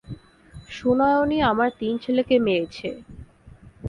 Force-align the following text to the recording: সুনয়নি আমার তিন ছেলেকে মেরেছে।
সুনয়নি 0.69 1.37
আমার 1.51 1.69
তিন 1.79 1.93
ছেলেকে 2.03 2.35
মেরেছে। 2.39 2.89